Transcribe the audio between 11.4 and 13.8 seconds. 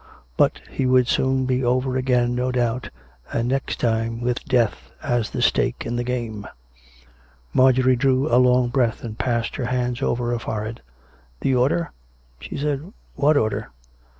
The order.''" she said." What order